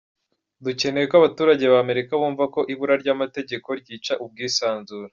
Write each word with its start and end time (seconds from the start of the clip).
Dukeneye 0.63 1.05
ko 1.09 1.15
abaturage 1.19 1.63
ba 1.71 1.77
Amerika 1.85 2.11
bumva 2.21 2.43
ko 2.53 2.59
ibura 2.73 2.93
ryamategeko 3.01 3.67
ryica 3.79 4.13
ubwisanzure». 4.23 5.07